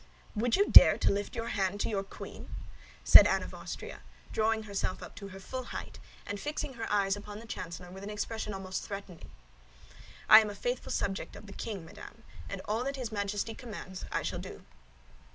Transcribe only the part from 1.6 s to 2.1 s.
to your